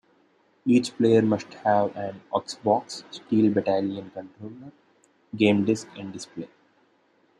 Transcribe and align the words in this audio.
Each 0.65 0.97
player 0.97 1.21
must 1.21 1.53
have 1.63 1.95
an 1.95 2.21
Xbox, 2.33 3.03
Steel 3.11 3.53
Battalion 3.53 4.09
controller, 4.09 4.71
game 5.37 5.63
disc 5.63 5.87
and 5.95 6.11
display. 6.11 6.49